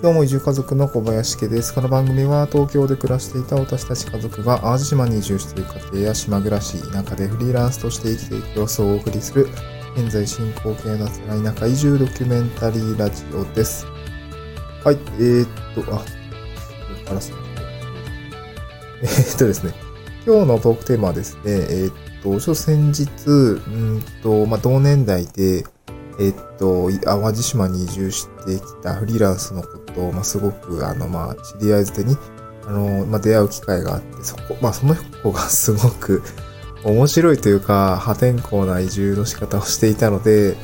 [0.00, 1.74] どうも移住家族の小林家です。
[1.74, 9.48] この番組は東京で暮らしていた私たち家族が淡路島に移住している家庭や島暮らし、田舎でフリーランスとして生きていく様子をお送りする、
[9.96, 13.86] 現在進行形のつらい田舎移住ドキュメンタリーラジオです。
[14.84, 16.04] はい、えー、っと、あ、こ
[16.96, 17.32] れからす
[19.02, 19.74] えー、っとですね、
[20.24, 21.92] 今日のトークテーマはですね、えー、っ
[22.22, 25.64] と、ちょ先日、うんと、まあ、同年代で、
[26.20, 32.16] えっと、淡路島に移住してきたフリーランスのこと、まあ、すごく、あの、まあ、知り合い捨てに、
[32.64, 36.22] あの、まあ、出会う機会があって、そこ、まあ、その子が すごく
[36.84, 40.56] 面白いというか、破天荒な移住の仕方をしていたので、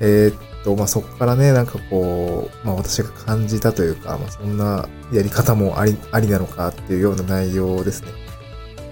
[0.00, 8.08] えー、っと、まあ、そこからね、なんかこう、まあ、私が感じたというか、まあ、そんなやり方もあり、ありなのかっていうような内容ですね。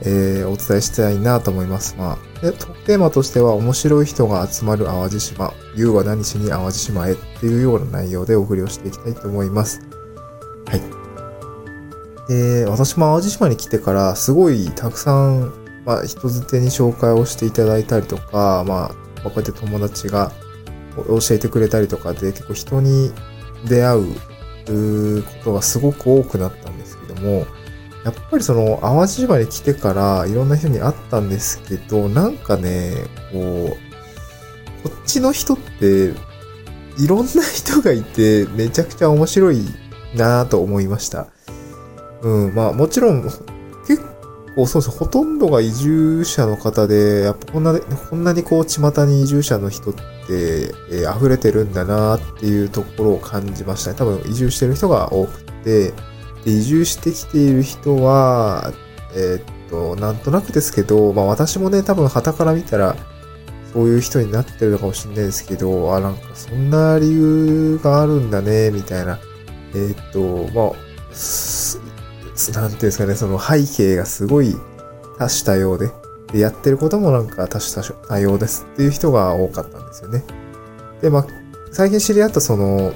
[0.02, 1.96] えー、お伝えしたいなと思います。
[1.98, 2.52] まあ、で
[2.84, 9.85] テーマとしては、面白い人が集まる淡路島、優は何しに淡路島へっていうような内容でお送りをしていきたいと思います。
[10.66, 12.32] はい。
[12.32, 15.52] で、私も淡路島に来てから、すごいたくさん、
[15.84, 20.32] まあ、人づてに紹介をしていただいたりとか、まあ、こうやって友達が
[20.96, 23.12] 教えてくれたりとかで、結構人に
[23.64, 27.46] 出会うことがすごく多くなったんですけども、
[28.04, 32.92] やっぱりその淡路島に来てからいろんな人に会ったんですけど、なんかね、
[33.32, 33.76] こ
[34.84, 36.12] う、こっちの人って
[36.98, 39.60] いろんな人がいてめちゃくちゃ面白い
[40.14, 41.28] なぁと思いました。
[42.22, 43.22] うん、まあもちろん
[43.86, 44.02] 結
[44.54, 53.96] 構そうですほとんどが移住者の方で、やっぱこんな、こんなにこう巷に移住者の人って、えー溢れてるんだなぁっていうところを感じましたね。
[53.96, 55.92] 多分移住してる人が多くて、
[56.44, 58.72] で移住してきている人は、
[59.14, 62.96] えーっと、なんとなくですけど、まあ私もね、多分旗から見たら、
[63.72, 69.18] そういう人になってるのかもしれないですけど、あ、なんかそんな理由があるんだね、みたいな。
[69.74, 74.54] えーっと、まあ、なんていうんですかね、その背景がすごい
[75.18, 75.90] 多種多様で、
[76.32, 80.24] で、やってることもなんか多種多様ですっていう人が多かったんですよね。
[81.00, 81.26] で、まあ、
[81.72, 82.92] 最近知り合ったその、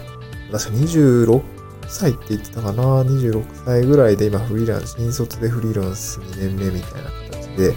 [0.53, 1.43] 確か26
[1.89, 7.75] 歳って言ってたかな ?26 歳ぐらいで今フリーランス、新卒でフリーランス2年目みたいな形で、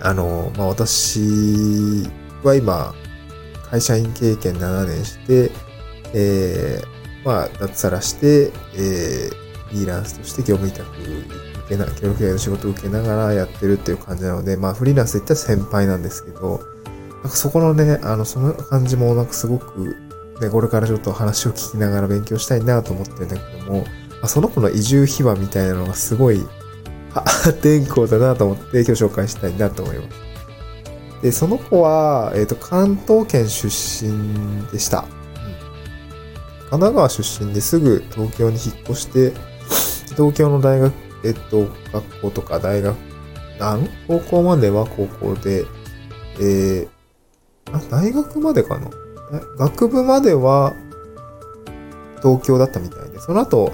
[0.00, 2.04] あの、まあ、私
[2.42, 2.94] は今、
[3.70, 5.50] 会社員経験7年して、
[6.12, 6.91] えー、
[7.24, 10.90] まあ、脱サラして、えー、フリーランスとして業務委託
[11.66, 16.60] 受けな、協力系の仕事を受けながらやってるっていう感じなので、まあ、フリーランスで言ったら先輩なんですけど、
[17.22, 19.96] なんかそこのね、あの、その感じもなんかすごく、
[20.40, 23.86] ね、これからちょっと話を聞きながら勉強したいなと思ってるんだけども、ま
[24.24, 26.44] あ、その子の移住秘話みたいなのがすごい、
[27.14, 31.22] 破天荒だなと思って今日紹介したいなと思います。
[31.22, 35.04] で、その子は、えっ、と、関東圏出身でした。
[36.72, 39.34] 神奈川出身ですぐ東京に引っ越して、
[40.16, 42.96] 東京の大学、えっと、学校とか大学、
[43.60, 43.86] なん？
[44.08, 45.66] 高校までは高校で、
[46.40, 48.88] えー、あ、大学までかな？
[49.58, 50.72] 学部までは
[52.22, 53.70] 東京だったみたいで、その後、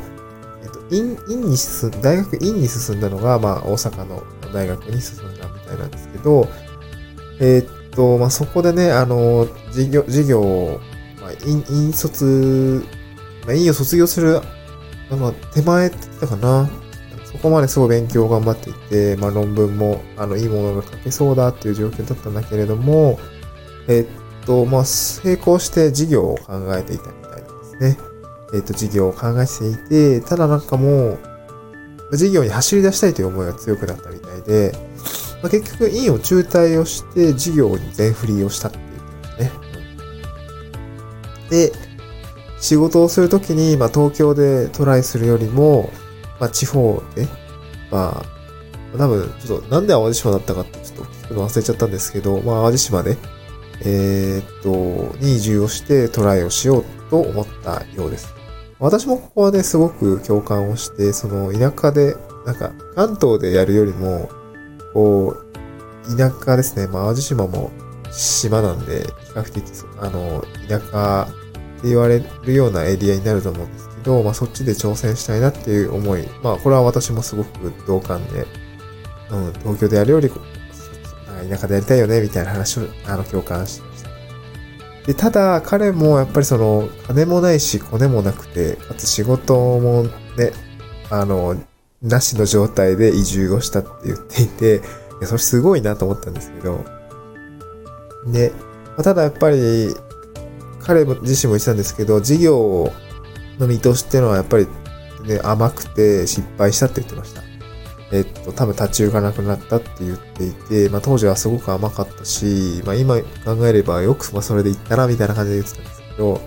[0.65, 6.49] えっと、院、院に進ん、大学院に進んだのが、まあ、大阪の大学に進んだみたいなんですけど、
[7.39, 10.81] えーっと、まあ、そこでね、あの、授業、授業
[11.45, 12.85] を、まあ、院、卒、
[13.47, 14.41] まあ、院を卒業する、
[15.11, 16.69] まあ、手前って言ったかな。
[17.25, 23.19] そこまですごい勉強を頑張っていて、まあ、論文も、あの、いいものが書けそうだっていう状況だったんだけれども、
[23.87, 27.99] えっと、まあ、成功して事業を考えていたみたいなんですね。
[28.55, 31.19] えっと、事業を考えていて、ただなんかも
[32.11, 34.73] う、事業に走り出したいという思いが強くなったみたいで、
[35.43, 39.68] まあ、結局、院を中退をして、事業に全振りをしたっていうね。
[41.51, 41.73] で、
[42.61, 45.91] 仕事をするときに、まあ、東京でトライするよりも、
[46.41, 47.27] まあ、地方で、
[47.91, 48.23] ま
[48.95, 53.17] あ、多分、ちょっと、なんで淡路島だったかってちょっと聞くの忘れちゃったんですけど、まあ、淡路島で、
[53.83, 58.35] えーっと、に移住をしてトライをしようと思ったようです。
[58.81, 62.17] 私もここはね、すごく共感をして、その田舎で、
[62.47, 64.29] なんか、関東でやるよりも、
[64.95, 66.87] こう、田舎ですね。
[66.87, 67.71] まあ、淡路島も
[68.13, 69.65] 島なんで、比較的、
[70.01, 71.29] あの、田舎
[71.79, 76.27] って言われるようなエリアになると思うんですけど、まあ、そっちで挑戦したいなっていう思い。
[76.43, 78.47] まあ、これは私もすごく同感で、
[79.31, 80.31] うん、東京でやるより、
[81.49, 84.09] 田舎でやりたいよね、みたいな話を、あの、共感しました。
[85.07, 90.05] で、ただ、彼もやっぱりその、金もないし、コネもなくて、かつ仕事も
[90.37, 90.53] ね、
[91.11, 91.57] あの、
[92.03, 94.81] なしの状態で移住をしたって言っていて、い
[95.23, 96.85] や、それすごいなと思ったんですけど、
[98.27, 98.53] で、
[98.97, 99.95] まただやっぱり、
[100.81, 102.93] 彼自身も言ってたんですけど、事業
[103.59, 104.67] の見通しっていうのはやっぱり、
[105.27, 107.43] ね、甘くて失敗したって言ってました。
[108.11, 116.41] えっと、多分立ち行かなくなったって言っていて、まあ当時はすごく甘かったし、まあ今考えればよくまあそれでいったなみたいな感じで言ってたんですけど、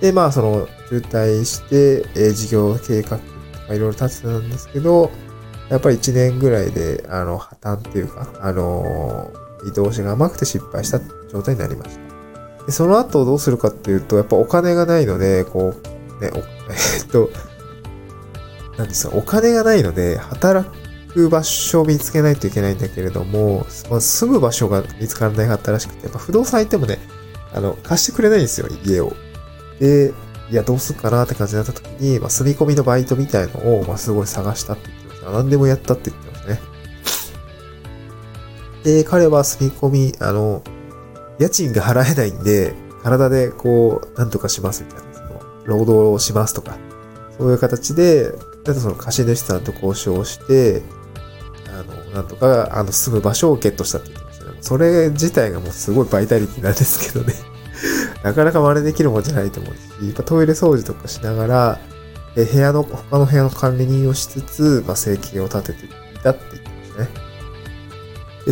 [0.00, 5.10] で、まあその渋滞して、えー、事業計画とかいろいろ立てたんですけど、
[5.70, 11.00] やっぱり1年ぐらいで、あの、破綻っていうか、あのー、見通しが甘くて失敗した
[11.30, 12.66] 状態になりました。
[12.66, 15.74] でその後どうするかっていうと、やっぱお金がないので、こ
[16.20, 16.30] う、ね、
[16.98, 17.30] えっと、
[18.76, 20.68] なんですか、お金がないので、働
[21.12, 26.98] く場所を見つけないといけないんだけれども、まあ、住む場所が見つからなかったらしくて、やっぱ不動産行ってもね、
[27.54, 29.12] あの、貸してくれないんですよ、家を。
[29.78, 30.12] で、
[30.50, 35.30] いや、どうすっかなって感じになった時に、まあ、住み込みのバイトみたいのを、まあ、すごい探したって言ってました。
[35.30, 36.25] 何でもやったって言って。
[38.86, 40.62] で、彼は住み込み、あの、
[41.40, 42.72] 家賃が払えないんで、
[43.02, 46.78] 体でこう、なんとかしますみたいな、その、労働をしますとか、
[47.36, 48.30] そういう形で、
[48.62, 50.82] だとその貸主さんと交渉して、
[51.68, 54.58] あの、なんとか、あの、住む場所をゲットしたって言ってましたね。
[54.60, 57.34] それ自体がもうすごいバイタリティなんですけどね。
[58.22, 61.80] なかなか真似できるもんじゃないと思うし、やっぱトイレ掃除とかしながら、
[62.36, 65.88] え部屋の、他の部屋の管理人をしつつ、まあ、生計を立ててい
[66.22, 66.68] たって言って
[66.98, 67.25] ましたね。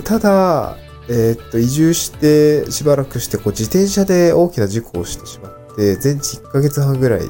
[0.03, 0.77] ただ、
[1.09, 7.29] えー、っと、移住してしばらくして、こう、自転車で大きな事故をしてしまって、全治1ヶ月半ぐらい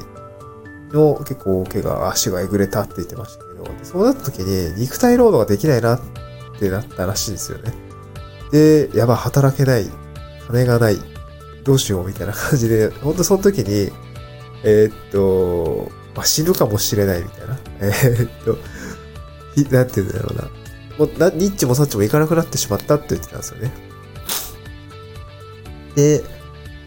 [0.91, 6.01] の結構大怪我、足がえぐれたって言ってましたけど、そうなった時に肉体労働ができないなっ
[6.59, 7.73] てなったらしいんですよね。
[8.51, 9.89] で、やば、働けない、
[10.47, 10.97] 金がない、
[11.63, 13.91] どうしようみたいな感じで、ほんとその時に、
[14.63, 17.59] えー、っと、まあ、死ぬかもしれないみたいな。
[17.81, 18.57] えー、っと、
[19.75, 20.64] なんて言うんだろうな。
[20.97, 23.71] もうな、ニッチもサッチもいかなくなってしまったって言ってたんですよね。
[25.95, 26.23] で、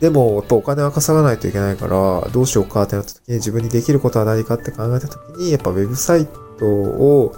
[0.00, 6.26] でも、とお金は稼がないといけないから、どうしようかってなった時に自分にできることは何かって考えた時に、やっぱウェブサイ
[6.58, 7.34] トを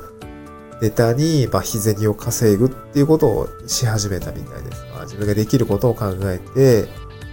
[0.82, 4.84] ネタに、まあ、日銭を稼ぐっていうことをし始めたみたいです。
[4.92, 6.88] まあ、自分ができることを考えて、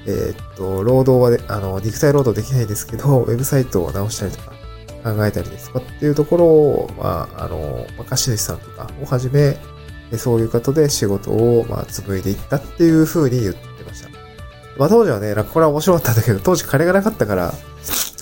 [0.05, 4.56] えー、っと、労働は、あの、肉体労働できないですけど、ウェブサイトを直したりとか
[5.03, 5.85] 考えたりですとか？
[5.85, 9.57] っていうところを、まあ、あの、まあ、貸主さんとかをはじめ、
[10.17, 14.09] そういう方で仕事を、まあ、紡いでいったっていう風に言ってました。
[14.77, 17.53] まあ、当時はね、なんかこれは面白かったんだけど、当時金がなかったから、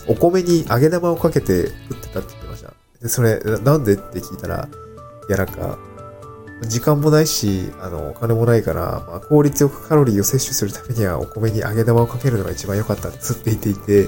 [0.07, 2.73] お米に揚げ玉をかけて食ってたって言ってました。
[3.01, 4.69] で、それ、なんでって聞いたら、
[5.27, 5.77] いや、なんか、
[6.67, 14.07] 時間もないし、あの、お金もないから、まあ、効率よくカロリーを摂取するためにはお米に揚げ玉をかけるのが一番良かったって言っていて、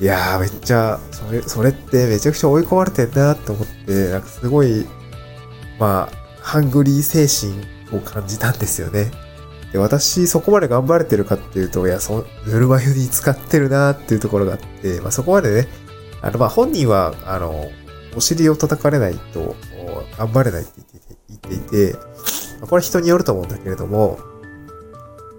[0.00, 4.86] いやーめっちゃ、それ、それってめちゃくちゃ追い込まれてんなと思って、なんかすごい、
[5.78, 9.10] まあ、ハングリー精神を感じたんですよね。
[9.72, 15.68] で、私、そこまで頑張れてるかっていうと、いや、その、ぬるま湯に使ってるなっていうところがあって、まあそこまでね、
[16.22, 17.70] あの、まあ本人は、あの、
[18.16, 19.54] お尻を叩かれないと、
[20.16, 20.72] 頑張れないって
[21.28, 21.96] 言っていて、
[22.60, 24.18] まあ、これ人によると思うんだけれども、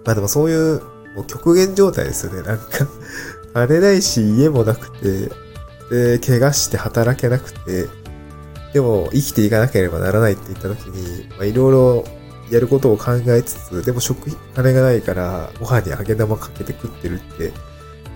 [0.04, 0.80] まあでもそういう、
[1.14, 2.42] もう極限状態ですよね。
[2.42, 2.64] なんか
[3.54, 5.30] 金ないし、家もなくて、
[5.90, 7.86] で、怪我して働けなくて、
[8.72, 12.04] でも生きていかなければならないって言った時に、まあいろいろ
[12.50, 17.52] やることを考えつつ、でも食費、金がないから、ご飯に揚げ玉かけて食ってるって、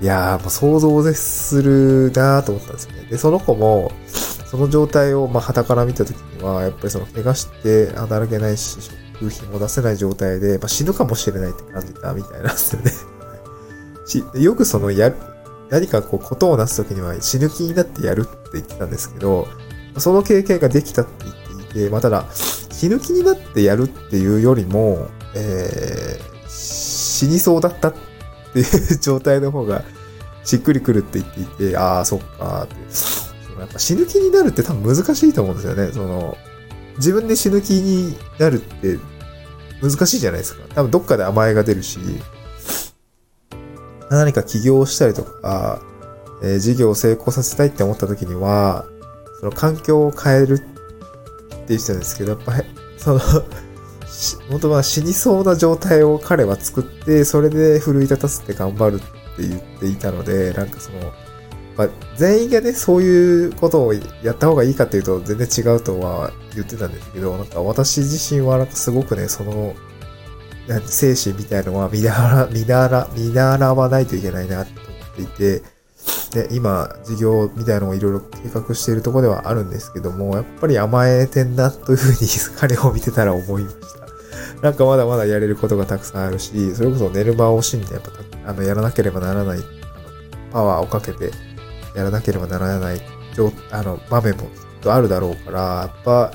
[0.02, 3.06] いやー、もう想像を絶するなーと思ったんですよね。
[3.10, 3.92] で、その子も、
[4.50, 8.78] その状態を、まあ、旗から見たときには、やっぱりその、怪我して働けないし、
[9.20, 13.15] 食費も出せない状態で、まあ、死ぬかもしれないって感じたみたいなんですよね
[14.06, 14.24] し。
[14.34, 15.16] よくその、やる、
[15.70, 19.48] 何かこう、ことをなすときには死ぬ気になってやるって言ってたんですけど、
[19.98, 22.26] その経験ができたって言っていて、まあ、ただ、
[22.70, 27.94] 死ぬ気になってやるっていうよりも、えー、死にそうだったっ
[28.52, 29.82] ていう状態の方が
[30.44, 33.26] しっくりくるって言っていて、ああ、そっかーって。
[33.58, 35.90] やっぱ死ぬ気になるって多分難しいと思うんですよね。
[35.92, 36.36] その、
[36.98, 38.98] 自分で死ぬ気になるって
[39.82, 40.62] 難しいじゃないですか。
[40.74, 41.98] 多分どっかで甘えが出るし、
[44.10, 45.80] 何か起業したりとか、
[46.42, 48.86] えー、事業を成功させたいって思った時には、
[49.40, 50.64] その環境を変えるって
[51.68, 52.64] 言ってたんですけど、やっぱり、
[52.98, 53.20] その
[54.48, 58.98] 本当は死にそうな状態を彼は作って、それで奮い立たせて頑張るっ
[59.36, 61.12] て言っていたので、なんかその、
[61.76, 64.00] まあ、全員がね、そういうことをや
[64.32, 69.74] った方がいいかっていうと全然違うとは言ってたんですけど、なんか私自身はなんかすごくね、その、
[70.86, 75.62] 精神みたいのは見習、 見習、見習わないといけないなと思っていて、
[76.32, 84.06] で、今、事業みたいなのをいろいろ計画しているところではあるんですけども、やっぱり甘えてんなというふうに 彼を見てたら思いました。
[84.62, 88.10] なんかまだまだやれることがたくさんあるし、それこそ寝る間を惜しんで、やっぱ、
[88.50, 89.60] あの、やらなければならない、
[90.52, 91.30] パワーをかけて、
[91.94, 93.00] やらなければならない、
[93.70, 94.48] あの、場面もきっ
[94.80, 96.32] とあるだろうから、やっぱ、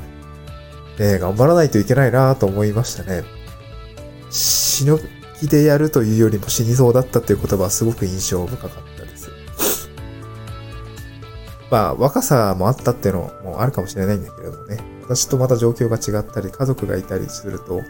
[1.00, 3.24] ね、頑張らないといけないなと思いましたね。
[4.72, 4.98] 死ぬ
[5.40, 9.30] 気でやるというよりも死にそうだったっていう言葉はすごく印象深かったです。
[11.70, 14.80] まあ、若さもあったっていうのもあるかもしれないんだけれどもね。
[15.04, 17.82] 私とまた状況が違ったり、家族がいたりすると、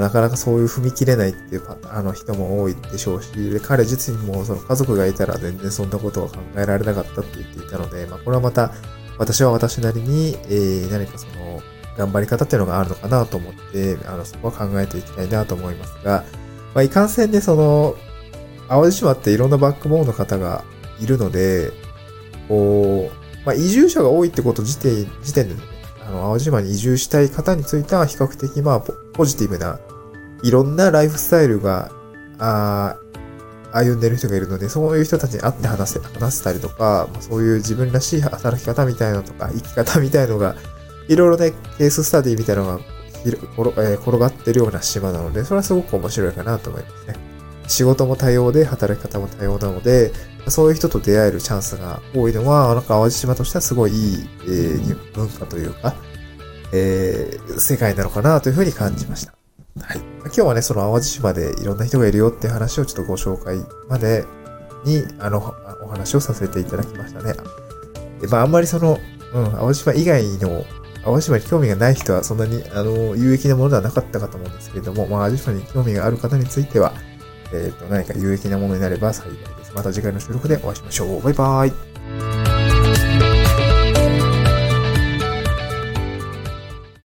[0.00, 8.72] なかなかそういう踏み切れないっていうあの人も多いでしょうし、で彼自身もその家族がいたら全然そんなことは考えられなかったって言っていたので、まあこれはまた
[9.18, 11.62] 私は私なりに、えー、何かその
[11.96, 16.24] 頑張り方っていうのがあるのかなと思って、あのそこは考えていきたいなと思いますが、
[16.74, 17.96] まあいかんせんでその、
[18.68, 20.64] 淡路島っていろんなバックボーンの方が
[21.00, 21.70] いるので、
[22.48, 25.60] こう、まあ移住者が多いってこと時点時点でね、
[26.06, 29.78] あの、淡路島に移住したい方については比較的まあポジティブな
[30.42, 31.90] いろんなライフスタイルが、
[32.38, 33.06] ああ
[33.72, 40.56] 歩んでる人がいるので、そういう人たちに会って話せ、話せたりとか、まあそういう自分らしい働き方みたいなのとか、生き方みたいのが、
[41.08, 42.80] いろいろね、ケーススタディみたいなのが
[43.24, 47.14] 転がってるような島なので、それはすごく面白いかなと思いますね。
[47.68, 50.12] 仕事も多様で、働き方も多様なので、
[50.48, 55.94] そういう人と出会えるチャンスが多いのは、なんか淡路島としてはすごいいい、えー、文化というか、
[56.72, 59.34] えー、世界なのかなというふうに感じました。
[59.80, 59.98] はい。
[60.26, 63.58] 今日はね、その淡路島でいろんな人がいるよって話をちょっとご紹介
[63.88, 64.24] まで
[64.84, 65.38] に、あの、
[65.82, 67.34] お話をさせていただきましたね。
[68.20, 68.98] で、まあ、あんまりその、
[69.34, 70.64] うん、淡路島以外の、
[71.06, 76.92] 淡島に興味がない人はそんなに、あの、有益なものではなかったかと思うんですけれども、まあ、淡島に興味がある方については、
[77.52, 79.72] えっ、ー、と、何か有益なものになれば幸いです。
[79.74, 81.22] また次回の収録でお会いしましょう。
[81.22, 81.95] バイバーイ。